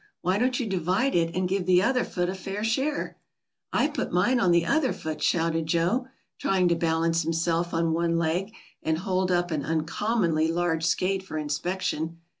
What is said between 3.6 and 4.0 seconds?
"I've